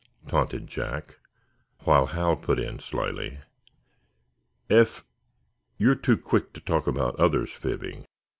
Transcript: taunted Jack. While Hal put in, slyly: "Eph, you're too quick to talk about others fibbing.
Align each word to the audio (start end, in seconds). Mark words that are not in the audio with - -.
taunted 0.27 0.65
Jack. 0.65 1.19
While 1.83 2.07
Hal 2.07 2.35
put 2.35 2.57
in, 2.57 2.79
slyly: 2.79 3.41
"Eph, 4.67 5.05
you're 5.77 5.93
too 5.93 6.17
quick 6.17 6.53
to 6.53 6.59
talk 6.59 6.87
about 6.87 7.19
others 7.19 7.51
fibbing. 7.51 8.05